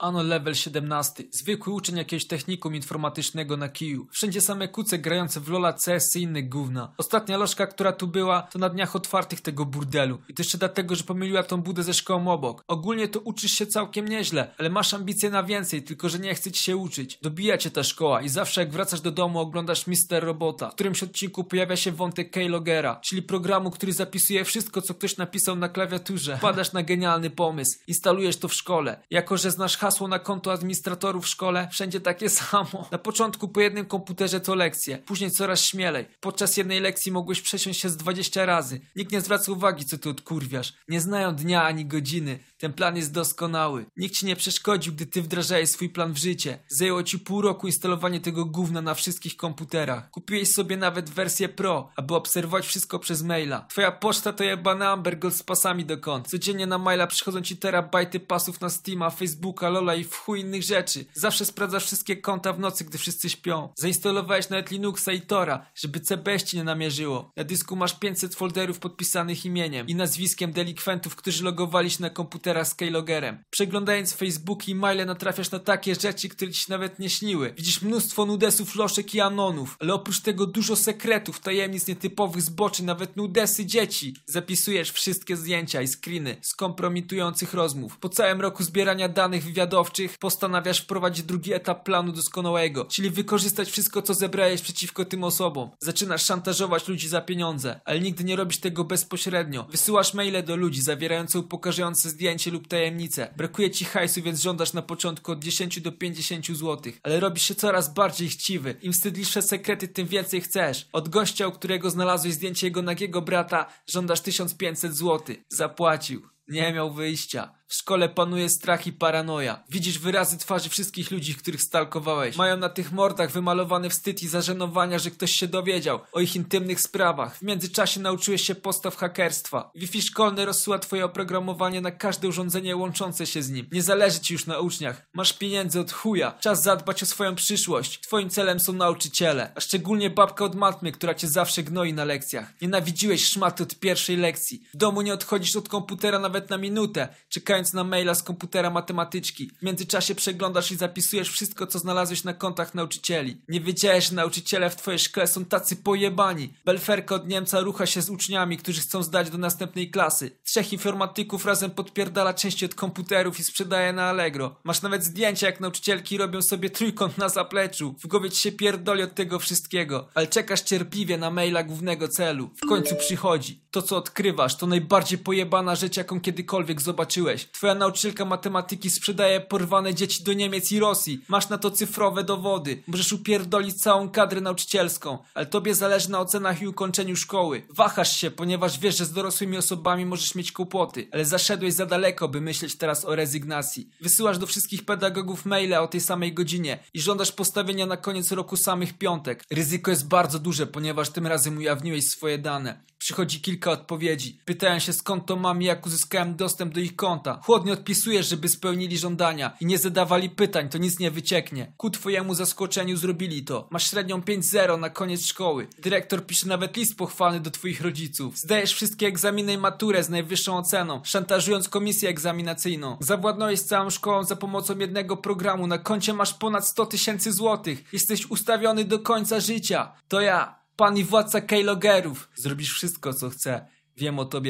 Ano 0.00 0.22
level 0.22 0.54
17. 0.54 1.24
Zwykły 1.30 1.72
uczeń 1.72 1.96
jakiegoś 1.96 2.26
technikum 2.26 2.74
informatycznego 2.74 3.56
na 3.56 3.68
kiju. 3.68 4.06
Wszędzie 4.10 4.40
same 4.40 4.68
kuce 4.68 4.98
grające 4.98 5.40
w 5.40 5.48
Lola, 5.48 5.72
CS 5.72 6.16
i 6.16 6.22
inne 6.22 6.42
gówna. 6.42 6.92
Ostatnia 6.98 7.36
lożka, 7.36 7.66
która 7.66 7.92
tu 7.92 8.06
była, 8.06 8.42
to 8.42 8.58
na 8.58 8.68
dniach 8.68 8.96
otwartych 8.96 9.40
tego 9.40 9.64
burdelu. 9.64 10.18
I 10.28 10.34
to 10.34 10.42
jeszcze 10.42 10.58
dlatego, 10.58 10.94
że 10.94 11.04
pomyliła 11.04 11.42
tą 11.42 11.62
budę 11.62 11.82
ze 11.82 11.94
szkołą 11.94 12.28
obok. 12.28 12.64
Ogólnie 12.68 13.08
to 13.08 13.20
uczysz 13.20 13.52
się 13.52 13.66
całkiem 13.66 14.08
nieźle, 14.08 14.54
ale 14.58 14.70
masz 14.70 14.94
ambicje 14.94 15.30
na 15.30 15.42
więcej, 15.42 15.82
tylko 15.82 16.08
że 16.08 16.18
nie 16.18 16.34
chce 16.34 16.50
ci 16.52 16.62
się 16.62 16.76
uczyć. 16.76 17.18
Dobija 17.22 17.58
cię 17.58 17.70
ta 17.70 17.82
szkoła 17.82 18.22
i 18.22 18.28
zawsze 18.28 18.60
jak 18.60 18.72
wracasz 18.72 19.00
do 19.00 19.10
domu 19.10 19.38
oglądasz 19.38 19.86
Mister 19.86 20.24
Robota. 20.24 20.70
W 20.70 20.74
którymś 20.74 21.02
odcinku 21.02 21.44
pojawia 21.44 21.76
się 21.76 21.92
wątek 21.92 22.30
Keylogera, 22.30 23.00
czyli 23.04 23.22
programu, 23.22 23.70
który 23.70 23.92
zapisuje 23.92 24.44
wszystko, 24.44 24.82
co 24.82 24.94
ktoś 24.94 25.16
napisał 25.16 25.56
na 25.56 25.68
klawiaturze. 25.68 26.36
Wpadasz 26.36 26.72
na 26.72 26.82
genialny 26.82 27.30
pomysł. 27.30 27.78
Instalujesz 27.86 28.36
to 28.36 28.48
w 28.48 28.54
szkole. 28.54 29.02
Jako, 29.10 29.36
że 29.36 29.50
znasz 29.50 29.76
hasło 29.76 29.89
na 30.08 30.18
konto 30.18 30.52
administratorów 30.52 31.24
w 31.24 31.28
szkole, 31.28 31.68
wszędzie 31.72 32.00
takie 32.00 32.30
samo. 32.40 32.88
Na 32.90 32.98
początku 32.98 33.48
po 33.48 33.60
jednym 33.60 33.86
komputerze 33.86 34.40
to 34.40 34.54
lekcje, 34.54 34.98
później 34.98 35.30
coraz 35.30 35.60
śmielej. 35.60 36.06
Podczas 36.20 36.56
jednej 36.56 36.80
lekcji 36.80 37.12
mogłeś 37.12 37.40
przesiąść 37.40 37.80
się 37.80 37.88
z 37.88 37.96
20 37.96 38.46
razy. 38.46 38.80
Nikt 38.96 39.12
nie 39.12 39.20
zwraca 39.20 39.52
uwagi, 39.52 39.84
co 39.84 39.98
ty 39.98 40.08
odkurwiasz. 40.10 40.72
Nie 40.88 41.00
znają 41.00 41.34
dnia 41.34 41.64
ani 41.64 41.86
godziny. 41.86 42.38
Ten 42.58 42.72
plan 42.72 42.96
jest 42.96 43.12
doskonały. 43.12 43.86
Nikt 43.96 44.14
ci 44.14 44.26
nie 44.26 44.36
przeszkodził, 44.36 44.92
gdy 44.92 45.06
ty 45.06 45.22
wdrażałeś 45.22 45.70
swój 45.70 45.88
plan 45.88 46.12
w 46.12 46.18
życie. 46.18 46.58
Zajęło 46.68 47.02
ci 47.02 47.18
pół 47.18 47.42
roku 47.42 47.66
instalowanie 47.66 48.20
tego 48.20 48.44
gówna 48.44 48.82
na 48.82 48.94
wszystkich 48.94 49.36
komputerach. 49.36 50.10
Kupiłeś 50.10 50.52
sobie 50.52 50.76
nawet 50.76 51.10
wersję 51.10 51.48
Pro, 51.48 51.90
aby 51.96 52.14
obserwować 52.14 52.66
wszystko 52.66 52.98
przez 52.98 53.22
maila. 53.22 53.66
Twoja 53.68 53.92
poczta 53.92 54.32
to 54.32 54.44
jebany 54.44 54.88
Ambergold 54.88 55.34
z 55.36 55.42
pasami 55.42 55.84
do 55.84 55.98
kont. 55.98 56.28
Codziennie 56.28 56.66
na 56.66 56.78
maila 56.78 57.06
przychodzą 57.06 57.40
ci 57.40 57.56
terabajty 57.56 58.20
pasów 58.20 58.60
na 58.60 58.68
Steama, 58.70 59.10
Facebooka, 59.10 59.68
I 59.80 60.04
w 60.04 60.16
chuj 60.16 60.40
innych 60.40 60.62
rzeczy. 60.62 61.04
Zawsze 61.14 61.44
sprawdzasz 61.44 61.86
wszystkie 61.86 62.16
konta 62.16 62.52
w 62.52 62.58
nocy, 62.60 62.84
gdy 62.84 62.98
wszyscy 62.98 63.30
śpią. 63.30 63.68
Zainstalowałeś 63.76 64.48
nawet 64.48 64.70
Linuxa 64.70 65.12
i 65.12 65.20
Tora, 65.20 65.66
żeby 65.74 66.00
CBS 66.00 66.44
ci 66.44 66.56
nie 66.56 66.64
namierzyło. 66.64 67.32
Na 67.36 67.44
dysku 67.44 67.76
masz 67.76 67.98
500 67.98 68.34
folderów 68.34 68.78
podpisanych 68.78 69.44
imieniem 69.44 69.86
i 69.86 69.94
nazwiskiem 69.94 70.52
delikwentów, 70.52 71.16
którzy 71.16 71.44
logowali 71.44 71.90
się 71.90 72.02
na 72.02 72.10
komputera 72.10 72.64
z 72.64 72.74
keylogerem. 72.74 73.44
Przeglądając 73.50 74.12
Facebook 74.12 74.68
i 74.68 74.74
maile 74.74 75.06
natrafiasz 75.06 75.50
na 75.50 75.58
takie 75.58 75.94
rzeczy, 75.94 76.28
które 76.28 76.52
ci 76.52 76.60
się 76.60 76.72
nawet 76.72 76.98
nie 76.98 77.10
śniły. 77.10 77.54
Widzisz 77.56 77.82
mnóstwo 77.82 78.26
nudesów, 78.26 78.74
loszek 78.74 79.14
i 79.14 79.20
anonów, 79.20 79.76
ale 79.80 79.94
oprócz 79.94 80.20
tego 80.20 80.46
dużo 80.46 80.76
sekretów, 80.76 81.40
tajemnic, 81.40 81.86
nietypowych 81.86 82.42
zboczy, 82.42 82.84
nawet 82.84 83.16
nudesy 83.16 83.66
dzieci. 83.66 84.16
Zapisujesz 84.26 84.90
wszystkie 84.90 85.36
zdjęcia 85.36 85.82
i 85.82 85.88
screeny 85.88 86.36
z 86.40 86.54
kompromitujących 86.54 87.54
rozmów. 87.54 87.98
Po 87.98 88.08
całym 88.08 88.40
roku 88.40 88.62
zbierania 88.62 89.08
danych 89.08 89.44
wywiadowczych 89.70 90.18
postanawiasz 90.18 90.80
wprowadzić 90.80 91.24
drugi 91.24 91.52
etap 91.52 91.84
planu 91.84 92.12
doskonałego, 92.12 92.84
czyli 92.84 93.10
wykorzystać 93.10 93.70
wszystko, 93.70 94.02
co 94.02 94.14
zebrałeś 94.14 94.62
przeciwko 94.62 95.04
tym 95.04 95.24
osobom. 95.24 95.70
Zaczynasz 95.80 96.24
szantażować 96.24 96.88
ludzi 96.88 97.08
za 97.08 97.20
pieniądze, 97.20 97.80
ale 97.84 98.00
nigdy 98.00 98.24
nie 98.24 98.36
robisz 98.36 98.58
tego 98.58 98.84
bezpośrednio. 98.84 99.66
Wysyłasz 99.70 100.14
maile 100.14 100.42
do 100.44 100.56
ludzi 100.56 100.82
zawierające 100.82 101.38
upokarzające 101.38 102.10
zdjęcie 102.10 102.50
lub 102.50 102.68
tajemnice. 102.68 103.34
Brakuje 103.36 103.70
ci 103.70 103.84
hajsu, 103.84 104.22
więc 104.22 104.42
żądasz 104.42 104.72
na 104.72 104.82
początku 104.82 105.32
od 105.32 105.44
10 105.44 105.80
do 105.80 105.92
50 105.92 106.46
zł, 106.46 106.92
ale 107.02 107.20
robisz 107.20 107.42
się 107.42 107.54
coraz 107.54 107.94
bardziej 107.94 108.28
chciwy. 108.28 108.76
Im 108.82 108.92
wstydliwsze 108.92 109.42
sekrety, 109.42 109.88
tym 109.88 110.06
więcej 110.06 110.40
chcesz. 110.40 110.88
Od 110.92 111.08
gościa, 111.08 111.46
u 111.46 111.52
którego 111.52 111.90
znalazłeś 111.90 112.34
zdjęcie 112.34 112.66
jego 112.66 112.82
nagiego 112.82 113.22
brata, 113.22 113.66
żądasz 113.86 114.20
1500 114.20 114.94
zł. 114.94 115.36
Zapłacił. 115.48 116.22
Nie 116.48 116.72
miał 116.72 116.92
wyjścia. 116.92 117.59
W 117.70 117.74
szkole 117.74 118.08
panuje 118.08 118.48
strach 118.48 118.86
i 118.86 118.92
paranoja. 118.92 119.62
Widzisz 119.68 119.98
wyrazy 119.98 120.38
twarzy 120.38 120.68
wszystkich 120.68 121.10
ludzi, 121.10 121.34
których 121.34 121.62
stalkowałeś. 121.62 122.36
Mają 122.36 122.56
na 122.56 122.68
tych 122.68 122.92
mordach 122.92 123.32
wymalowany 123.32 123.90
wstyd 123.90 124.22
i 124.22 124.28
zażenowania, 124.28 124.98
że 124.98 125.10
ktoś 125.10 125.32
się 125.32 125.48
dowiedział 125.48 126.00
o 126.12 126.20
ich 126.20 126.36
intymnych 126.36 126.80
sprawach. 126.80 127.36
W 127.36 127.42
międzyczasie 127.42 128.00
nauczyłeś 128.00 128.42
się 128.42 128.54
postaw 128.54 128.96
hakerstwa. 128.96 129.70
Wi-Fi 129.74 130.02
szkolny 130.02 130.44
rozsyła 130.44 130.78
twoje 130.78 131.04
oprogramowanie 131.04 131.80
na 131.80 131.90
każde 131.90 132.28
urządzenie 132.28 132.76
łączące 132.76 133.26
się 133.26 133.42
z 133.42 133.50
nim. 133.50 133.66
Nie 133.72 133.82
zależy 133.82 134.20
ci 134.20 134.32
już 134.34 134.46
na 134.46 134.58
uczniach. 134.58 135.06
Masz 135.14 135.32
pieniędzy 135.32 135.80
od 135.80 135.92
chuja. 135.92 136.32
Czas 136.40 136.62
zadbać 136.62 137.02
o 137.02 137.06
swoją 137.06 137.34
przyszłość. 137.34 138.00
Twoim 138.00 138.30
celem 138.30 138.60
są 138.60 138.72
nauczyciele. 138.72 139.52
A 139.54 139.60
szczególnie 139.60 140.10
babka 140.10 140.44
od 140.44 140.54
matmy, 140.54 140.92
która 140.92 141.14
cię 141.14 141.28
zawsze 141.28 141.62
gnoi 141.62 141.94
na 141.94 142.04
lekcjach. 142.04 142.52
Nienawidziłeś 142.62 143.24
szmaty 143.24 143.62
od 143.62 143.74
pierwszej 143.74 144.16
lekcji. 144.16 144.62
W 144.74 144.76
domu 144.76 145.02
nie 145.02 145.14
odchodzisz 145.14 145.56
od 145.56 145.68
komputera 145.68 146.18
nawet 146.18 146.50
na 146.50 146.58
minutę, 146.58 147.08
czekając 147.28 147.59
na 147.72 147.84
maila 147.84 148.14
z 148.14 148.22
komputera 148.22 148.70
matematyczki. 148.70 149.50
W 149.58 149.62
międzyczasie 149.62 150.14
przeglądasz 150.14 150.72
i 150.72 150.76
zapisujesz 150.76 151.30
wszystko, 151.30 151.66
co 151.66 151.78
znalazłeś 151.78 152.24
na 152.24 152.34
kontach 152.34 152.74
nauczycieli. 152.74 153.36
Nie 153.48 153.60
wiedziałeś, 153.60 154.08
że 154.08 154.14
nauczyciele 154.14 154.70
w 154.70 154.76
twojej 154.76 154.98
szkole 154.98 155.26
są 155.26 155.44
tacy 155.44 155.76
pojebani. 155.76 156.54
Belferka 156.64 157.14
od 157.14 157.28
Niemca 157.28 157.60
rucha 157.60 157.86
się 157.86 158.02
z 158.02 158.10
uczniami, 158.10 158.56
którzy 158.56 158.80
chcą 158.80 159.02
zdać 159.02 159.30
do 159.30 159.38
następnej 159.38 159.90
klasy. 159.90 160.30
Trzech 160.44 160.72
informatyków 160.72 161.46
razem 161.46 161.70
podpierdala 161.70 162.34
części 162.34 162.64
od 162.64 162.74
komputerów 162.74 163.40
i 163.40 163.44
sprzedaje 163.44 163.92
na 163.92 164.04
Allegro. 164.04 164.56
Masz 164.64 164.82
nawet 164.82 165.04
zdjęcia, 165.04 165.46
jak 165.46 165.60
nauczycielki 165.60 166.18
robią 166.18 166.42
sobie 166.42 166.70
trójkąt 166.70 167.18
na 167.18 167.28
zapleczu. 167.28 167.94
W 167.98 168.06
głowie 168.06 168.30
ci 168.30 168.42
się 168.42 168.52
pierdoli 168.52 169.02
od 169.02 169.14
tego 169.14 169.38
wszystkiego. 169.38 170.08
Ale 170.14 170.26
czekasz 170.26 170.60
cierpliwie 170.60 171.18
na 171.18 171.30
maila 171.30 171.62
głównego 171.62 172.08
celu. 172.08 172.50
W 172.56 172.68
końcu 172.68 172.96
przychodzi. 172.96 173.60
To, 173.70 173.82
co 173.82 173.96
odkrywasz, 173.96 174.56
to 174.56 174.66
najbardziej 174.66 175.18
pojebana 175.18 175.74
rzecz, 175.74 175.96
jaką 175.96 176.20
kiedykolwiek 176.20 176.80
zobaczyłeś. 176.80 177.48
Twoja 177.52 177.74
nauczycielka 177.74 178.24
matematyki 178.24 178.90
sprzedaje 178.90 179.40
porwane 179.40 179.94
dzieci 179.94 180.24
do 180.24 180.32
Niemiec 180.32 180.72
i 180.72 180.80
Rosji. 180.80 181.24
Masz 181.28 181.48
na 181.48 181.58
to 181.58 181.70
cyfrowe 181.70 182.24
dowody. 182.24 182.82
Możesz 182.86 183.12
upierdolić 183.12 183.82
całą 183.82 184.08
kadrę 184.08 184.40
nauczycielską, 184.40 185.18
ale 185.34 185.46
tobie 185.46 185.74
zależy 185.74 186.10
na 186.10 186.20
ocenach 186.20 186.62
i 186.62 186.68
ukończeniu 186.68 187.16
szkoły. 187.16 187.62
Wahasz 187.70 188.16
się, 188.16 188.30
ponieważ 188.30 188.78
wiesz, 188.78 188.98
że 188.98 189.04
z 189.04 189.12
dorosłymi 189.12 189.56
osobami 189.56 190.06
możesz 190.06 190.34
mieć 190.34 190.52
kłopoty, 190.52 191.08
ale 191.12 191.24
zaszedłeś 191.24 191.74
za 191.74 191.86
daleko, 191.86 192.28
by 192.28 192.40
myśleć 192.40 192.76
teraz 192.76 193.04
o 193.04 193.16
rezygnacji. 193.16 193.88
Wysyłasz 194.00 194.38
do 194.38 194.46
wszystkich 194.46 194.84
pedagogów 194.84 195.46
maile 195.46 195.74
o 195.74 195.88
tej 195.88 196.00
samej 196.00 196.32
godzinie 196.32 196.78
i 196.94 197.00
żądasz 197.00 197.32
postawienia 197.32 197.86
na 197.86 197.96
koniec 197.96 198.32
roku 198.32 198.56
samych 198.56 198.98
piątek. 198.98 199.44
Ryzyko 199.50 199.90
jest 199.90 200.08
bardzo 200.08 200.38
duże, 200.38 200.66
ponieważ 200.66 201.10
tym 201.10 201.26
razem 201.26 201.58
ujawniłeś 201.58 202.08
swoje 202.08 202.38
dane. 202.38 202.80
Przychodzi 203.10 203.40
kilka 203.40 203.70
odpowiedzi. 203.70 204.38
Pytają 204.44 204.78
się 204.78 204.92
skąd 204.92 205.26
to 205.26 205.36
mam 205.36 205.62
i 205.62 205.64
jak 205.64 205.86
uzyskałem 205.86 206.36
dostęp 206.36 206.74
do 206.74 206.80
ich 206.80 206.96
konta. 206.96 207.40
Chłodnie 207.42 207.72
odpisujesz, 207.72 208.28
żeby 208.28 208.48
spełnili 208.48 208.98
żądania 208.98 209.56
i 209.60 209.66
nie 209.66 209.78
zadawali 209.78 210.30
pytań, 210.30 210.68
to 210.68 210.78
nic 210.78 210.98
nie 210.98 211.10
wycieknie. 211.10 211.72
Ku 211.76 211.90
twojemu 211.90 212.34
zaskoczeniu 212.34 212.96
zrobili 212.96 213.44
to. 213.44 213.68
Masz 213.70 213.90
średnią 213.90 214.20
5-0 214.20 214.78
na 214.78 214.90
koniec 214.90 215.26
szkoły. 215.26 215.66
Dyrektor 215.78 216.26
pisze 216.26 216.48
nawet 216.48 216.76
list 216.76 216.96
pochwalny 216.96 217.40
do 217.40 217.50
twoich 217.50 217.80
rodziców. 217.80 218.38
Zdajesz 218.38 218.74
wszystkie 218.74 219.06
egzaminy 219.06 219.52
i 219.52 219.58
maturę 219.58 220.04
z 220.04 220.08
najwyższą 220.08 220.58
oceną, 220.58 221.00
szantażując 221.04 221.68
komisję 221.68 222.08
egzaminacyjną. 222.08 222.96
Zawładnąłeś 223.00 223.60
całą 223.60 223.90
szkołą 223.90 224.24
za 224.24 224.36
pomocą 224.36 224.78
jednego 224.78 225.16
programu. 225.16 225.66
Na 225.66 225.78
koncie 225.78 226.14
masz 226.14 226.34
ponad 226.34 226.68
100 226.68 226.86
tysięcy 226.86 227.32
złotych. 227.32 227.84
Jesteś 227.92 228.26
ustawiony 228.26 228.84
do 228.84 228.98
końca 228.98 229.40
życia. 229.40 229.92
To 230.08 230.20
ja, 230.20 230.59
pan 230.80 230.98
i 230.98 231.04
władca 231.04 231.40
Keylogerów. 231.40 232.30
Zrobisz 232.34 232.72
wszystko, 232.72 233.14
co 233.14 233.30
chcę. 233.30 233.66
Wiem 233.96 234.18
o 234.18 234.24
tobie 234.24 234.48